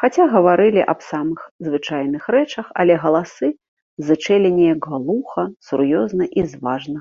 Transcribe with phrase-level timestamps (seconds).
[0.00, 3.52] Хаця гаварылі аб самых звычайных рэчах, але галасы
[4.14, 5.42] зычэлі неяк глуха,
[5.74, 6.98] сур'ёзна і зважна.